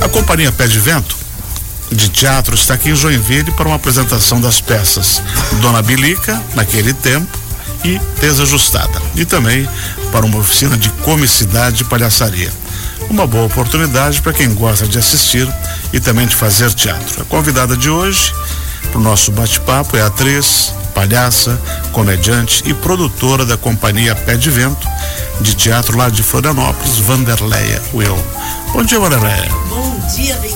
[0.00, 1.16] A companhia Pé de Vento
[1.92, 5.22] de teatro está aqui em Joinville para uma apresentação das peças
[5.60, 7.38] Dona Bilica, naquele tempo,
[7.84, 9.00] e Desajustada.
[9.14, 9.68] E também
[10.12, 12.52] para uma oficina de comicidade e palhaçaria.
[13.08, 15.48] Uma boa oportunidade para quem gosta de assistir
[15.92, 17.22] e também de fazer teatro.
[17.22, 18.32] A convidada de hoje
[18.90, 21.58] para o nosso bate-papo é a atriz, palhaça,
[21.92, 24.86] comediante e produtora da companhia Pé de Vento
[25.40, 28.18] de teatro lá de Florianópolis, Vanderleia Will.
[28.72, 29.48] Bom dia, Vanderleia.
[29.68, 30.54] Bom dia, bem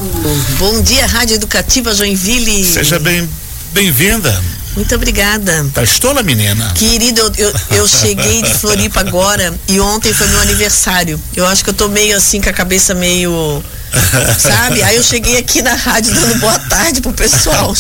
[0.59, 2.65] Bom dia, Rádio Educativa Joinville.
[2.65, 3.29] Seja bem
[3.73, 4.43] bem-vinda.
[4.77, 5.67] Muito obrigada.
[5.73, 6.73] Tá estola, menina.
[6.75, 11.21] Querido, eu, eu, eu, cheguei de Floripa agora e ontem foi meu aniversário.
[11.35, 13.63] Eu acho que eu tô meio assim, com a cabeça meio
[14.39, 14.83] sabe?
[14.83, 17.75] Aí eu cheguei aqui na rádio dando boa tarde pro pessoal.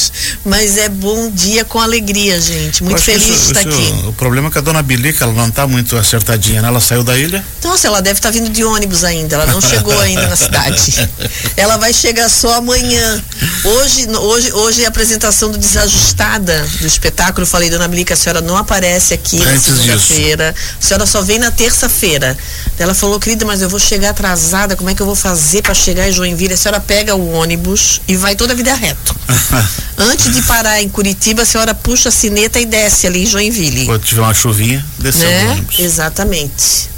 [0.45, 2.83] Mas é bom dia com alegria, gente.
[2.83, 4.07] Muito feliz isso, de estar isso, aqui.
[4.09, 6.69] O problema é que a dona Bilica, ela não tá muito acertadinha, né?
[6.69, 7.45] Ela saiu da ilha?
[7.63, 9.37] Nossa, ela deve estar tá vindo de ônibus ainda.
[9.37, 11.09] Ela não chegou ainda na cidade.
[11.57, 13.23] Ela vai chegar só amanhã.
[13.65, 17.43] Hoje, hoje, hoje é a apresentação do Desajustada do espetáculo.
[17.43, 20.55] Eu falei, dona Bilica, a senhora não aparece aqui Antes na segunda-feira.
[20.81, 22.37] A senhora só vem na terça-feira.
[22.79, 24.77] Ela falou, querida, mas eu vou chegar atrasada.
[24.77, 28.01] Como é que eu vou fazer para chegar em Joinville, a senhora pega o ônibus
[28.07, 29.15] e vai toda a vida reto.
[29.97, 33.87] Antes de parar em Curitiba, a senhora puxa a sineta e desce ali em Joinville.
[33.87, 35.47] Quando tiver uma chuvinha, desceu né?
[35.47, 35.79] o ônibus.
[35.79, 36.91] Exatamente.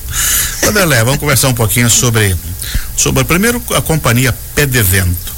[0.62, 2.36] Vanderlé, vamos conversar um pouquinho sobre,
[2.96, 5.36] sobre primeiro a companhia Pé de Vento.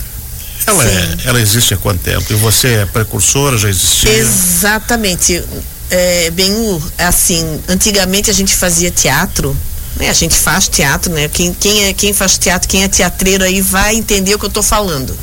[0.66, 2.30] Ela, é, ela existe há quanto tempo?
[2.30, 4.12] E você é precursora, já existia?
[4.12, 5.42] Exatamente.
[5.90, 6.52] É, bem,
[6.98, 9.56] assim, antigamente a gente fazia teatro
[9.98, 10.08] né?
[10.08, 11.28] A gente faz teatro, né?
[11.28, 14.48] Quem, quem, é, quem faz teatro, quem é teatreiro aí vai entender o que eu
[14.48, 15.16] estou falando.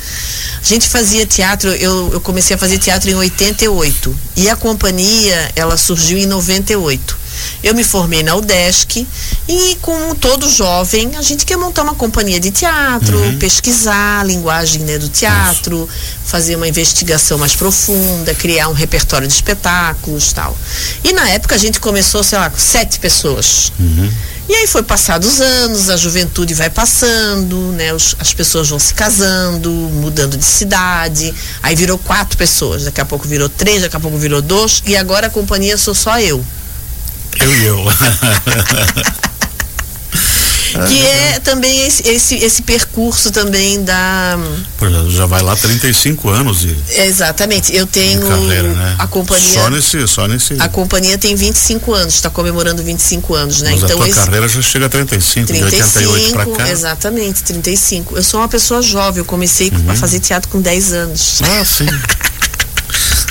[0.62, 5.52] A gente fazia teatro, eu, eu comecei a fazer teatro em 88 e a companhia
[5.56, 7.26] ela surgiu em 98.
[7.64, 9.06] Eu me formei na UDESC
[9.48, 13.38] e, como todo jovem, a gente quer montar uma companhia de teatro, uhum.
[13.38, 16.26] pesquisar a linguagem né, do teatro, Isso.
[16.26, 20.58] fazer uma investigação mais profunda, criar um repertório de espetáculos tal.
[21.04, 23.72] E na época a gente começou, sei lá, com sete pessoas.
[23.80, 24.12] Uhum.
[24.48, 27.92] E aí foi passados os anos, a juventude vai passando, né?
[27.94, 31.34] Os, as pessoas vão se casando, mudando de cidade.
[31.64, 34.96] Aí virou quatro pessoas, daqui a pouco virou três, daqui a pouco virou dois, e
[34.96, 36.46] agora a companhia sou só eu.
[37.40, 37.80] Eu e eu.
[40.88, 44.38] que é também esse, esse, esse percurso também da.
[45.10, 46.76] Já vai lá 35 anos de.
[46.90, 47.76] Exatamente.
[47.76, 48.96] Eu tenho carreira, né?
[49.00, 49.54] a companhia.
[49.54, 50.56] Só nesse, só nesse.
[50.60, 53.72] A companhia tem 25 anos, está comemorando 25 anos, né?
[53.72, 54.20] Mas então a tua esse...
[54.20, 56.72] carreira já chega a 35, 35 de 88 para cá.
[56.72, 58.18] Exatamente, 35.
[58.18, 59.92] Eu sou uma pessoa jovem, eu comecei uhum.
[59.92, 61.42] a fazer teatro com 10 anos.
[61.42, 61.86] Ah, sim.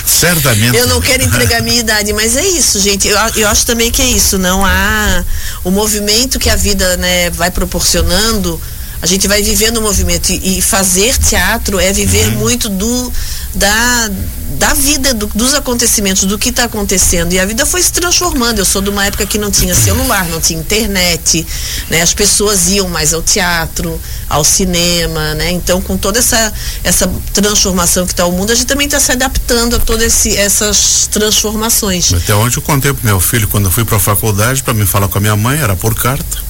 [0.05, 0.77] Certamente.
[0.77, 3.07] Eu não quero entregar minha idade, mas é isso, gente.
[3.07, 4.37] Eu, eu acho também que é isso.
[4.37, 5.23] Não há
[5.63, 8.61] o movimento que a vida né, vai proporcionando.
[9.05, 12.37] A gente vai vivendo o movimento e, e fazer teatro é viver uhum.
[12.39, 13.13] muito do
[13.53, 14.09] da,
[14.57, 17.31] da vida, do, dos acontecimentos, do que está acontecendo.
[17.31, 18.57] E a vida foi se transformando.
[18.57, 21.45] Eu sou de uma época que não tinha celular, não tinha internet,
[21.87, 22.01] né?
[22.01, 25.51] As pessoas iam mais ao teatro, ao cinema, né?
[25.51, 26.51] Então, com toda essa,
[26.83, 31.07] essa transformação que está o mundo, a gente também está se adaptando a todas essas
[31.11, 32.11] transformações.
[32.11, 34.87] Até onde eu contei pro meu filho, quando eu fui para a faculdade, para me
[34.87, 36.43] falar com a minha mãe, era por carta.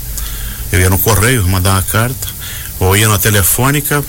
[0.72, 2.35] Eu ia no correio, mandar uma carta,
[2.80, 4.04] ou ia na telefônica,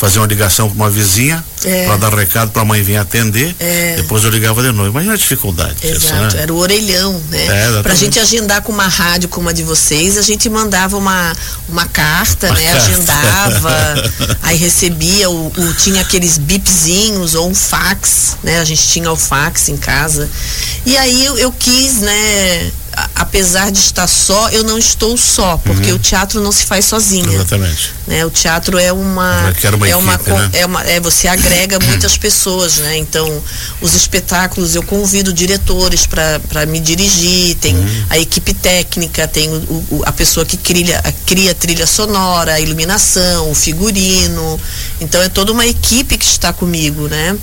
[0.00, 1.84] fazer uma ligação para uma vizinha é.
[1.84, 3.54] para dar recado para a mãe vir atender.
[3.60, 3.96] É.
[3.96, 4.88] Depois eu ligava de novo.
[4.88, 5.76] Imagina a dificuldade.
[5.82, 6.42] Exato, disso, né?
[6.42, 7.46] era o orelhão, né?
[7.46, 10.96] É, para a gente agendar com uma rádio como a de vocês, a gente mandava
[10.96, 11.36] uma,
[11.68, 12.72] uma carta, uma né?
[12.72, 12.86] Carta.
[12.86, 14.10] Agendava,
[14.42, 18.58] aí recebia, o, o, tinha aqueles bipzinhos ou um fax, né?
[18.58, 20.30] A gente tinha o fax em casa.
[20.86, 22.72] E aí eu, eu quis, né?
[23.20, 25.96] Apesar de estar só, eu não estou só, porque uhum.
[25.96, 27.30] o teatro não se faz sozinho.
[27.30, 27.92] Exatamente.
[28.06, 28.24] Né?
[28.24, 30.50] O teatro é uma, uma é uma, né?
[30.54, 32.96] é uma é você agrega muitas pessoas, né?
[32.96, 33.42] Então,
[33.82, 38.04] os espetáculos eu convido diretores para me dirigir, tem uhum.
[38.08, 43.50] a equipe técnica, tem o, o, a pessoa que cria, cria trilha sonora, a iluminação,
[43.50, 44.58] o figurino.
[44.98, 47.36] Então é toda uma equipe que está comigo, né?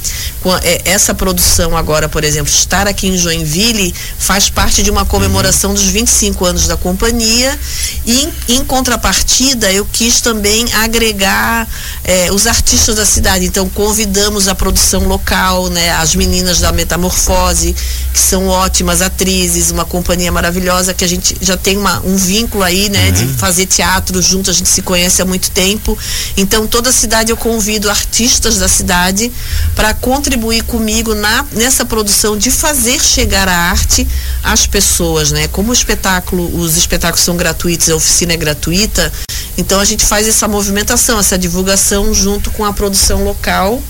[0.63, 5.66] É, essa produção agora, por exemplo, estar aqui em Joinville faz parte de uma comemoração
[5.73, 7.57] dos 25 anos da companhia
[8.05, 11.67] e em, contrapartida eu quis também agregar
[12.03, 13.45] é, os artistas da cidade.
[13.45, 15.91] Então convidamos a produção local, né?
[15.91, 17.75] As meninas da Metamorfose,
[18.13, 22.63] que são ótimas atrizes, uma companhia maravilhosa que a gente já tem uma, um vínculo
[22.63, 23.07] aí, né?
[23.07, 23.13] Uhum.
[23.13, 25.97] De fazer teatro junto, a gente se conhece há muito tempo.
[26.35, 29.31] Então toda a cidade eu convido artistas da cidade
[29.75, 34.07] para contribuir comigo na, nessa produção de fazer chegar a arte
[34.43, 35.47] às pessoas, né?
[35.57, 39.11] Como o espetáculo, os espetáculos são gratuitos, a oficina é gratuita,
[39.57, 43.81] então a gente faz essa movimentação, essa divulgação junto com a produção local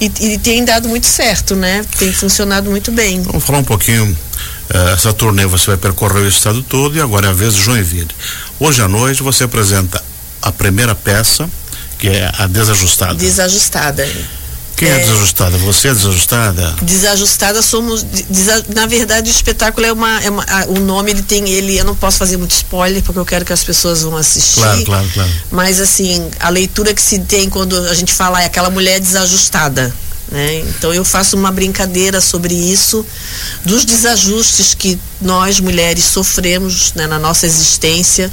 [0.00, 1.84] e, e tem dado muito certo, né?
[1.98, 3.20] Tem funcionado muito bem.
[3.22, 4.16] Vamos falar um pouquinho
[4.72, 7.60] eh, essa turnê você vai percorrer o estado todo e agora é a vez de
[7.60, 8.06] Joinville.
[8.60, 10.00] Hoje à noite você apresenta
[10.40, 11.50] a primeira peça,
[11.98, 13.14] que é a Desajustada.
[13.14, 14.08] Desajustada.
[14.80, 15.58] Quem é, é desajustada?
[15.58, 16.74] Você é desajustada?
[16.80, 18.02] Desajustada somos.
[18.02, 20.22] Desa, na verdade, o espetáculo é uma.
[20.22, 21.46] É uma a, o nome ele tem.
[21.50, 24.54] ele Eu não posso fazer muito spoiler, porque eu quero que as pessoas vão assistir.
[24.54, 25.30] Claro, claro, claro.
[25.50, 29.94] Mas, assim, a leitura que se tem quando a gente fala é aquela mulher desajustada.
[30.30, 30.60] Né?
[30.60, 33.04] Então eu faço uma brincadeira sobre isso,
[33.66, 38.32] dos desajustes que nós mulheres sofremos né, na nossa existência,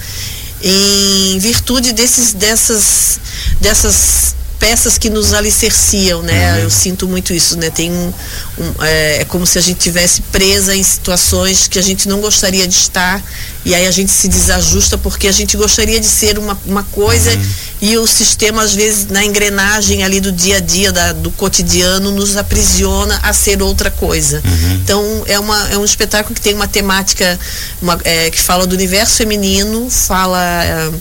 [0.61, 3.19] em virtude desses, dessas,
[3.59, 6.53] dessas peças que nos alicerciam, né?
[6.53, 6.59] Uhum.
[6.63, 7.69] Eu sinto muito isso, né?
[7.69, 8.13] Tem um,
[8.57, 12.19] um é, é, como se a gente tivesse presa em situações que a gente não
[12.19, 13.23] gostaria de estar
[13.63, 17.31] e aí a gente se desajusta porque a gente gostaria de ser uma, uma coisa
[17.31, 17.49] uhum.
[17.81, 22.11] e o sistema às vezes na engrenagem ali do dia a dia da, do cotidiano
[22.11, 24.41] nos aprisiona a ser outra coisa.
[24.43, 24.73] Uhum.
[24.75, 27.39] Então é uma é um espetáculo que tem uma temática
[27.81, 30.91] uma, é, que fala do universo feminino, fala é,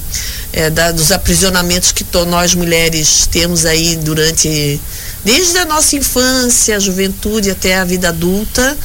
[0.57, 4.81] é, da, dos aprisionamentos que to, nós mulheres temos aí durante
[5.23, 8.77] desde a nossa infância, a juventude até a vida adulta.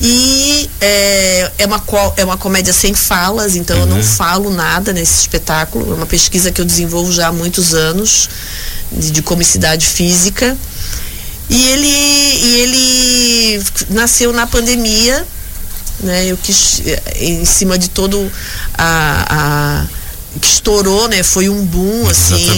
[0.00, 1.82] E é, é, uma,
[2.16, 3.82] é uma comédia sem falas, então uhum.
[3.82, 4.02] eu não uhum.
[4.02, 5.90] falo nada nesse espetáculo.
[5.90, 8.28] É uma pesquisa que eu desenvolvo já há muitos anos
[8.92, 10.56] de, de comicidade física.
[11.50, 15.26] E ele, e ele nasceu na pandemia,
[16.00, 16.26] né?
[16.26, 16.82] Eu quis,
[17.16, 18.30] em cima de todo
[18.76, 19.97] a, a
[20.40, 21.22] que estourou, né?
[21.22, 22.48] Foi um boom, assim,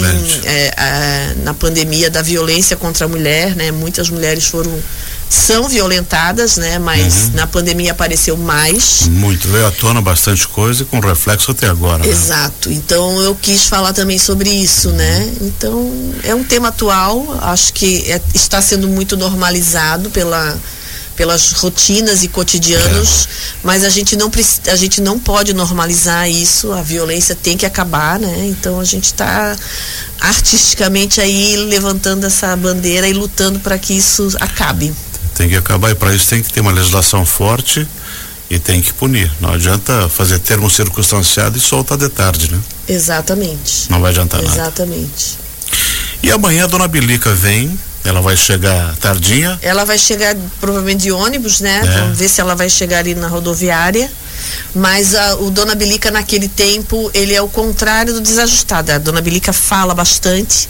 [0.45, 3.71] é, é, na pandemia da violência contra a mulher, né?
[3.71, 4.73] Muitas mulheres foram
[5.31, 6.81] são violentadas, né?
[6.81, 7.31] Mas uhum.
[7.35, 9.03] na pandemia apareceu mais.
[9.09, 11.99] Muito, veio à tona bastante coisa e com reflexo até agora.
[11.99, 12.09] Né?
[12.09, 12.69] Exato.
[12.69, 12.75] Né?
[12.75, 14.97] Então eu quis falar também sobre isso, uhum.
[14.97, 15.33] né?
[15.41, 20.59] Então é um tema atual, acho que é, está sendo muito normalizado pela
[21.21, 23.29] pelas rotinas e cotidianos, é.
[23.63, 24.31] mas a gente não
[24.69, 28.47] a gente não pode normalizar isso, a violência tem que acabar, né?
[28.47, 29.55] Então a gente está
[30.19, 34.95] artisticamente aí levantando essa bandeira e lutando para que isso acabe.
[35.35, 37.87] Tem que acabar e para isso tem que ter uma legislação forte
[38.49, 39.31] e tem que punir.
[39.43, 42.59] Não adianta fazer termo circunstanciado e soltar de tarde, né?
[42.89, 43.91] Exatamente.
[43.91, 44.57] Não vai adiantar Exatamente.
[44.57, 44.71] nada.
[44.71, 45.39] Exatamente.
[46.23, 49.58] E amanhã a dona Bilica vem ela vai chegar tardinha?
[49.62, 51.81] Ela vai chegar provavelmente de ônibus, né?
[51.85, 52.00] É.
[52.00, 54.11] Vamos ver se ela vai chegar ali na rodoviária.
[54.75, 58.93] Mas a, o Dona Bilica naquele tempo, ele é o contrário do desajustado.
[58.93, 60.69] A Dona Bilica fala bastante.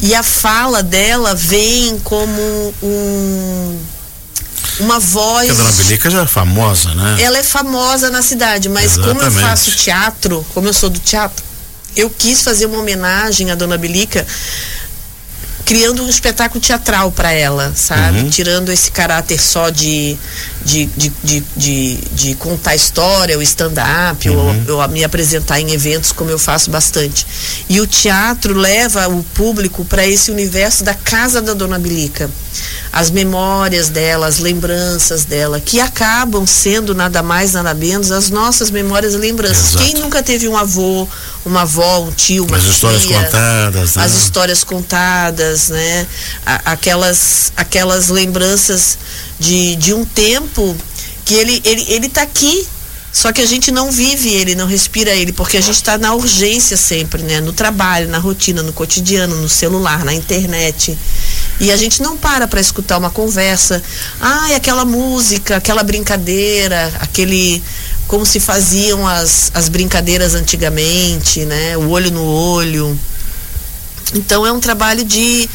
[0.00, 3.78] E a fala dela vem como um
[4.80, 5.48] uma voz.
[5.48, 7.16] Porque a Dona Bilica já é famosa, né?
[7.20, 9.18] Ela é famosa na cidade, mas Exatamente.
[9.18, 11.44] como eu faço teatro, como eu sou do teatro,
[11.96, 14.26] eu quis fazer uma homenagem à Dona Bilica
[15.66, 18.20] criando um espetáculo teatral para ela, sabe?
[18.20, 18.30] Uhum.
[18.30, 20.16] Tirando esse caráter só de,
[20.64, 24.64] de, de, de, de, de contar história, o stand-up, uhum.
[24.68, 27.26] ou, ou me apresentar em eventos, como eu faço bastante.
[27.68, 32.30] E o teatro leva o público para esse universo da casa da Dona Bilica
[32.92, 38.70] as memórias dela, as lembranças dela, que acabam sendo nada mais, nada menos as nossas
[38.70, 39.74] memórias e lembranças.
[39.74, 39.84] Exato.
[39.84, 41.06] Quem nunca teve um avô,
[41.44, 44.04] uma avó, um tio, uma As tia, histórias contadas, né?
[44.04, 46.06] As histórias contadas, né?
[46.64, 48.98] aquelas, aquelas lembranças
[49.38, 50.76] de, de um tempo
[51.24, 52.66] que ele, ele, ele tá aqui
[53.16, 56.12] só que a gente não vive ele, não respira ele, porque a gente está na
[56.12, 57.40] urgência sempre, né?
[57.40, 60.98] No trabalho, na rotina, no cotidiano, no celular, na internet.
[61.58, 63.82] E a gente não para para escutar uma conversa.
[64.20, 67.62] Ah, aquela música, aquela brincadeira, aquele.
[68.06, 71.74] Como se faziam as, as brincadeiras antigamente, né?
[71.78, 73.00] O olho no olho.
[74.14, 75.48] Então é um trabalho de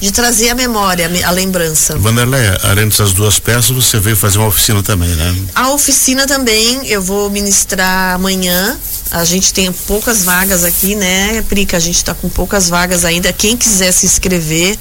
[0.00, 1.98] de trazer a memória, a lembrança.
[1.98, 5.36] Vanderlei, além dessas duas peças, você veio fazer uma oficina também, né?
[5.54, 8.78] A oficina também, eu vou ministrar amanhã.
[9.10, 11.76] A gente tem poucas vagas aqui, né, Prica?
[11.76, 13.32] A gente está com poucas vagas ainda.
[13.32, 14.78] Quem quiser se inscrever,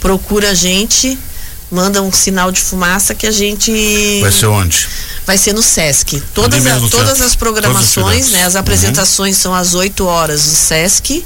[0.00, 1.18] procura a gente,
[1.70, 3.70] manda um sinal de fumaça que a gente.
[4.22, 4.88] Vai ser onde?
[5.26, 6.22] Vai ser no Sesc.
[6.32, 8.44] Todas, a, todas as programações, né?
[8.44, 9.42] As apresentações uhum.
[9.42, 11.24] são às 8 horas no Sesc.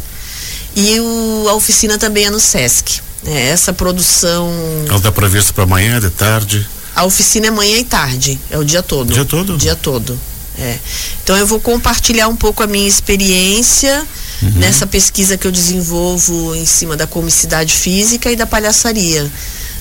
[0.79, 3.01] E o, a oficina também é no Sesc.
[3.27, 4.49] É, essa produção.
[4.87, 6.69] Ela está prevista para amanhã, de tarde?
[6.95, 9.11] A oficina é manhã e tarde, é o dia todo.
[9.11, 9.57] O dia todo?
[9.57, 10.19] Dia todo.
[10.57, 10.79] É.
[11.23, 14.07] Então eu vou compartilhar um pouco a minha experiência
[14.41, 14.53] uhum.
[14.57, 19.29] nessa pesquisa que eu desenvolvo em cima da comicidade física e da palhaçaria.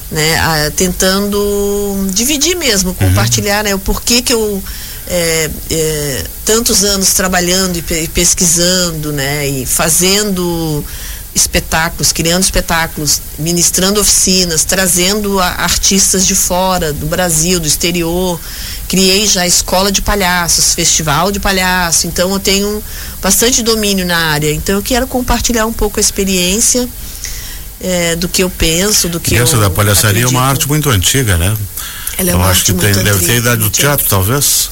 [0.10, 2.96] Né, tentando dividir mesmo, uhum.
[2.96, 3.64] compartilhar uhum.
[3.72, 4.64] né, o porquê que eu
[5.08, 10.84] é, é, tantos anos trabalhando e pesquisando, né, e fazendo
[11.34, 18.40] espetáculos, criando espetáculos, ministrando oficinas, trazendo a, artistas de fora, do Brasil, do exterior.
[18.88, 22.08] Criei já a escola de palhaços, festival de palhaço.
[22.08, 22.84] Então eu tenho
[23.22, 24.52] bastante domínio na área.
[24.52, 26.90] Então eu quero compartilhar um pouco a experiência
[27.80, 30.36] é, do que eu penso, do que e essa eu da palhaçaria acredito.
[30.36, 31.56] é uma arte muito antiga, né?
[32.18, 34.72] Ela é eu acho que tem, deve ter idade do muito teatro, talvez.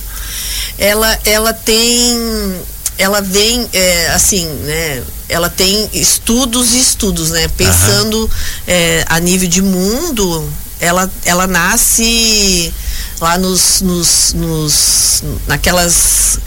[0.78, 2.62] Ela ela tem
[2.98, 8.30] ela vem é, assim né ela tem estudos e estudos né pensando
[8.68, 12.74] é, a nível de mundo ela ela nasce
[13.20, 16.40] lá nos, nos, nos naquelas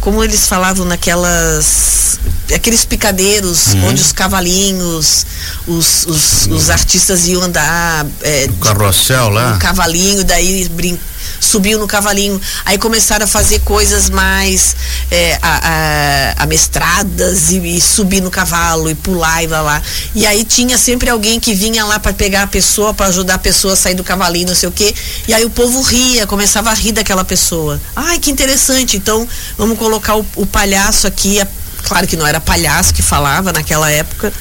[0.00, 2.18] como eles falavam naquelas
[2.54, 3.88] aqueles picadeiros Uhum.
[3.88, 5.26] onde os cavalinhos
[5.66, 9.54] os, os, os artistas iam andar é, O carrossel lá.
[9.54, 10.98] um cavalinho, daí brin
[11.40, 14.76] subiu no cavalinho, aí começaram a fazer coisas mais
[15.10, 19.82] é, a, a, amestradas e, e subir no cavalo e pular e lá lá.
[20.14, 23.38] E aí tinha sempre alguém que vinha lá para pegar a pessoa, para ajudar a
[23.38, 24.94] pessoa a sair do cavalinho, não sei o quê.
[25.26, 27.80] E aí o povo ria, começava a rir daquela pessoa.
[27.94, 28.96] Ai, que interessante.
[28.96, 29.26] Então,
[29.56, 31.40] vamos colocar o, o palhaço aqui.
[31.40, 31.46] A,
[31.82, 34.32] claro que não era palhaço que falava naquela época,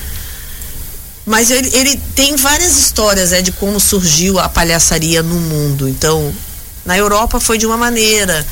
[1.25, 5.89] mas ele, ele tem várias histórias é, de como surgiu a palhaçaria no mundo.
[5.89, 6.33] Então,
[6.87, 8.47] na Europa foi de uma maneira,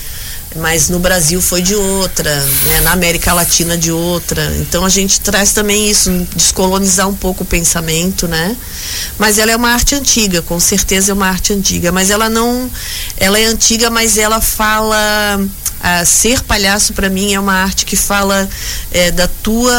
[0.57, 2.81] mas no Brasil foi de outra, né?
[2.81, 4.53] na América Latina de outra.
[4.57, 8.55] Então a gente traz também isso, descolonizar um pouco o pensamento, né?
[9.17, 12.69] Mas ela é uma arte antiga, com certeza é uma arte antiga, mas ela não,
[13.15, 15.39] ela é antiga, mas ela fala
[15.79, 18.49] a ser palhaço para mim é uma arte que fala
[18.91, 19.73] é, da tua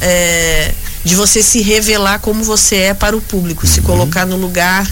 [0.00, 0.72] é,
[1.04, 4.90] de você se revelar como você é para o público, se colocar no lugar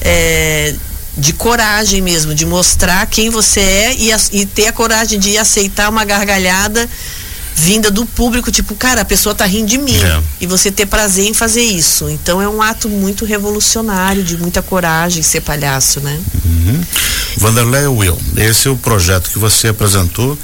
[0.00, 0.74] é,
[1.16, 5.90] de coragem mesmo, de mostrar quem você é e, e ter a coragem de aceitar
[5.90, 6.88] uma gargalhada
[7.54, 9.96] vinda do público, tipo, cara, a pessoa tá rindo de mim.
[9.96, 10.22] É.
[10.40, 12.08] E você ter prazer em fazer isso.
[12.08, 16.18] Então é um ato muito revolucionário, de muita coragem ser palhaço, né?
[16.44, 16.80] Uhum.
[17.36, 20.38] Vanderlei Will, esse é o projeto que você apresentou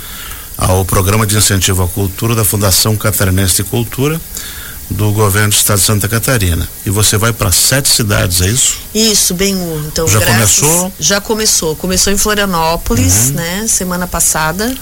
[0.56, 4.20] ao Programa de Incentivo à Cultura da Fundação Catarinense de Cultura
[4.90, 6.68] do Governo do Estado de Santa Catarina.
[6.86, 8.78] E você vai para sete cidades, é isso?
[8.94, 9.54] Isso, bem
[9.86, 10.84] Então, Já graças- começou?
[10.86, 10.92] Uhum.
[10.98, 11.76] Já começou.
[11.76, 13.66] Começou em Florianópolis, né?
[13.68, 14.74] Semana passada.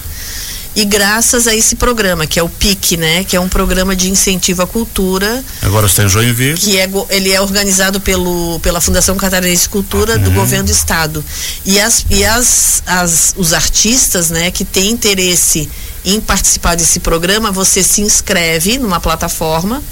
[0.76, 3.24] E graças a esse programa, que é o PIC, né?
[3.24, 6.58] Que é um programa de incentivo à cultura, Agora está em Joinville.
[6.58, 11.24] que é, ele é organizado pelo, pela Fundação Catarinense de Cultura do Governo do Estado.
[11.64, 15.68] E, as, e as, as, os artistas, né, que têm interesse
[16.04, 19.82] em participar desse programa, você se inscreve numa plataforma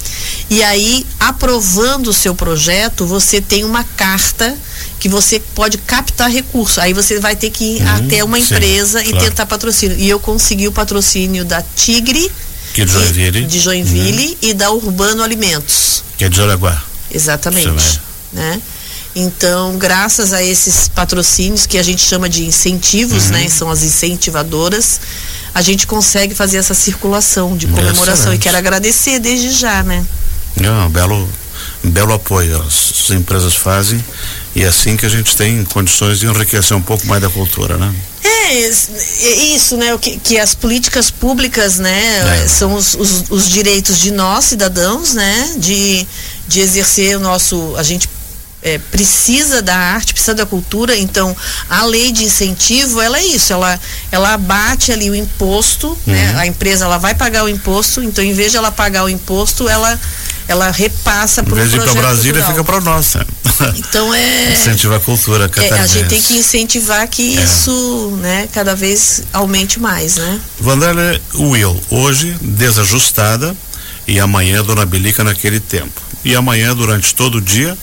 [0.50, 4.56] e aí, aprovando o seu projeto, você tem uma carta
[5.04, 6.80] que você pode captar recurso.
[6.80, 9.26] Aí você vai ter que ir Uhum, até uma sim, empresa e claro.
[9.26, 9.98] tentar patrocínio.
[9.98, 12.32] E eu consegui o patrocínio da Tigre
[12.72, 13.38] Que é de Joinville.
[13.40, 16.02] e, de Joinville e da Urbano Alimentos.
[16.16, 16.82] Que é de Jaraguá.
[17.10, 18.00] Exatamente.
[18.32, 18.58] Né?
[19.14, 23.32] Então, graças a esses patrocínios que a gente chama de incentivos, Uhum.
[23.32, 23.48] né?
[23.50, 24.98] São as incentivadoras,
[25.54, 28.14] a gente consegue fazer essa circulação de comemoração.
[28.32, 28.40] Excelente.
[28.40, 30.02] E quero agradecer desde já, né?
[30.58, 31.28] É um belo,
[31.90, 34.02] belo apoio as, as empresas fazem
[34.54, 37.76] e é assim que a gente tem condições de enriquecer um pouco mais da cultura,
[37.76, 37.92] né?
[38.22, 39.92] É, é isso, né?
[39.92, 42.42] O que, que as políticas públicas, né?
[42.42, 42.48] É.
[42.48, 45.54] São os, os, os direitos de nós, cidadãos, né?
[45.58, 46.06] De,
[46.46, 47.74] de exercer o nosso.
[47.76, 48.08] A gente
[48.64, 51.36] é, precisa da arte, precisa da cultura, então
[51.68, 53.78] a lei de incentivo, ela é isso, ela,
[54.10, 56.34] ela abate ali o imposto, né?
[56.38, 59.68] A empresa ela vai pagar o imposto, então em vez de ela pagar o imposto,
[59.68, 60.00] ela,
[60.46, 62.50] ela repassa Em para o vez projeto para Brasília, cultural.
[62.52, 63.14] fica para nós.
[63.14, 63.24] né?
[63.78, 64.52] Então é.
[64.54, 65.82] Incentivar a cultura É, catarinense.
[65.82, 67.42] a gente tem que incentivar que É.
[67.44, 70.40] isso, né, cada vez aumente mais, né?
[70.60, 73.56] Vanderlei Will, hoje desajustada
[74.06, 76.00] e amanhã Dona Bilica naquele tempo.
[76.24, 77.76] E amanhã, durante todo o dia,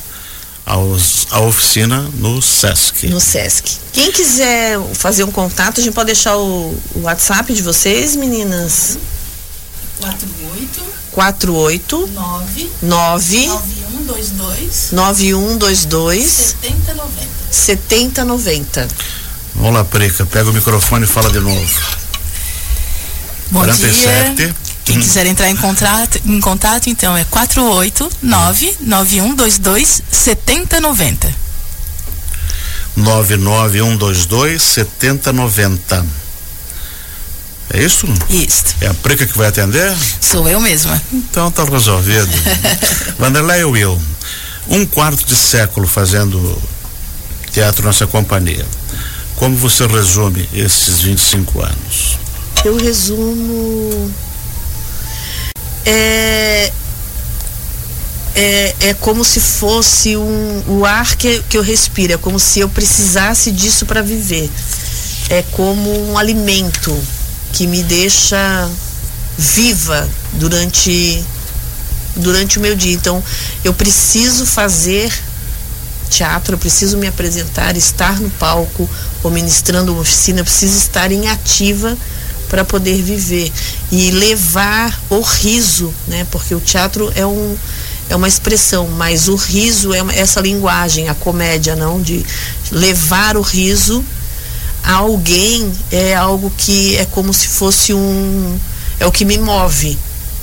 [0.66, 3.08] aos, a oficina no Sesc.
[3.08, 3.78] No Sesc.
[3.94, 8.98] Quem quiser fazer um contato, a gente pode deixar o, o WhatsApp de vocês, meninas?
[10.00, 17.28] 48 48 9 9 9122 9122 7090.
[17.52, 18.88] 7090.
[19.56, 21.82] Vamos lá, Prica, pega o microfone e fala de novo.
[23.52, 24.36] Bom 47.
[24.36, 24.56] dia.
[24.86, 31.34] Quem quiser entrar em contato, em contato, então é 489 9122 7090.
[32.96, 36.21] 99122 7090.
[37.74, 38.06] É isso?
[38.30, 38.76] Isso.
[38.82, 39.96] É a Prica que vai atender?
[40.20, 41.02] Sou eu mesma.
[41.12, 42.30] Então tá resolvido.
[43.18, 44.02] Vanderlei Will,
[44.68, 46.62] um quarto de século fazendo
[47.52, 48.66] teatro nessa companhia.
[49.38, 52.18] Como você resume esses 25 anos?
[52.66, 54.14] Eu resumo.
[55.86, 56.72] É,
[58.36, 62.60] é, é como se fosse um, o ar que, que eu respiro, é como se
[62.60, 64.50] eu precisasse disso para viver.
[65.30, 66.96] É como um alimento
[67.52, 68.70] que me deixa
[69.38, 71.24] viva durante
[72.16, 72.94] durante o meu dia.
[72.94, 73.24] Então,
[73.64, 75.12] eu preciso fazer
[76.10, 78.90] teatro, eu preciso me apresentar, estar no palco
[79.24, 81.98] ou ministrando uma oficina, eu preciso estar em ativa
[82.50, 83.50] para poder viver
[83.90, 86.28] e levar o riso, né?
[86.30, 87.58] Porque o teatro é um
[88.10, 92.26] é uma expressão, mas o riso é essa linguagem, a comédia, não de
[92.70, 94.04] levar o riso
[94.84, 98.60] alguém é algo que é como se fosse um
[99.00, 99.98] é o que me move,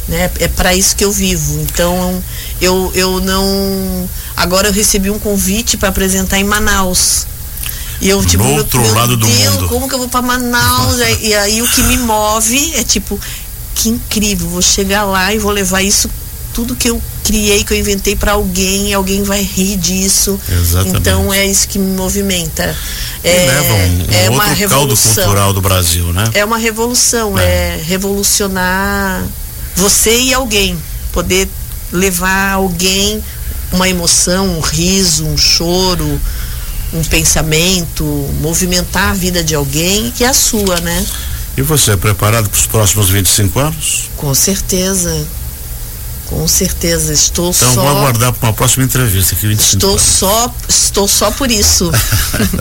[0.08, 0.30] né?
[0.38, 1.60] É para isso que eu vivo.
[1.60, 2.22] Então
[2.60, 7.26] eu eu não agora eu recebi um convite para apresentar em Manaus.
[8.00, 9.68] E eu, tipo, no outro meu, lado do mundo.
[9.68, 10.98] como que eu vou para Manaus?
[11.20, 13.18] e aí o que me move é tipo,
[13.74, 16.08] que incrível, vou chegar lá e vou levar isso
[16.54, 20.40] tudo que eu criei, que eu inventei para alguém, e alguém vai rir disso.
[20.50, 20.96] Exatamente.
[20.96, 22.74] Então é isso que me movimenta.
[23.22, 25.14] E É, leva um, um é uma revolução.
[25.24, 26.24] cultural do Brasil, né?
[26.32, 27.42] É uma revolução, É.
[27.42, 27.82] é.
[27.84, 29.26] revolucionar
[29.76, 30.76] você e alguém,
[31.12, 31.46] poder
[31.92, 33.22] levar alguém
[33.72, 36.18] uma emoção, um riso, um choro,
[36.94, 38.04] um pensamento,
[38.40, 41.04] movimentar a vida de alguém que é a sua, né?
[41.58, 44.08] E você, preparado para os próximos 25 anos?
[44.16, 45.26] Com certeza.
[46.28, 50.02] Com certeza, estou Então só vou aguardar para uma próxima entrevista aqui 25 estou anos.
[50.02, 51.90] só estou só por isso.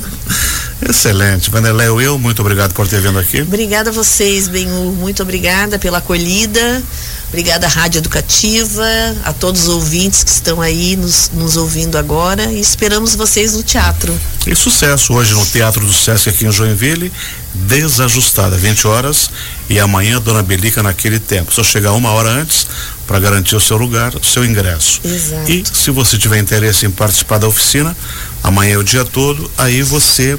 [0.87, 1.49] Excelente.
[1.49, 3.41] Vanderlei Will, muito obrigado por ter vindo aqui.
[3.41, 4.93] Obrigada a vocês, Benhur.
[4.93, 6.81] Muito obrigada pela acolhida.
[7.27, 8.85] Obrigada à Rádio Educativa,
[9.25, 13.63] a todos os ouvintes que estão aí nos, nos ouvindo agora e esperamos vocês no
[13.63, 14.17] teatro.
[14.45, 17.11] E sucesso hoje no Teatro do Sesc aqui em Joinville,
[17.53, 19.29] desajustada, 20 horas,
[19.69, 21.53] e amanhã Dona Belica naquele tempo.
[21.53, 22.65] Só chegar uma hora antes
[23.07, 24.99] para garantir o seu lugar, o seu ingresso.
[25.03, 25.51] Exato.
[25.51, 27.95] E se você tiver interesse em participar da oficina,
[28.43, 30.37] amanhã é o dia todo, aí você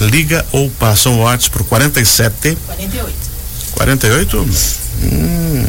[0.00, 3.12] liga ou passa um WhatsApp para o 47 48.
[3.76, 4.48] 48?
[5.04, 5.66] Hum.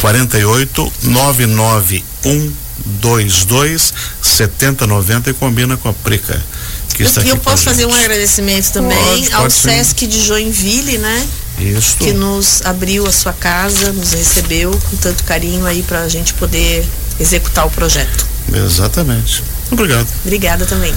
[0.00, 2.52] 48 991
[2.84, 6.42] 22 7090 e combina com a Prica.
[6.94, 9.68] Que está E aqui eu posso fazer um agradecimento também Pode, ao pode sim.
[9.68, 11.28] Sesc de Joinville, né?
[11.60, 11.98] Isso.
[11.98, 16.32] Que nos abriu a sua casa, nos recebeu com tanto carinho aí para a gente
[16.34, 16.86] poder
[17.18, 18.26] executar o projeto.
[18.52, 19.44] Exatamente.
[19.70, 20.08] Obrigado.
[20.24, 20.94] Obrigada também.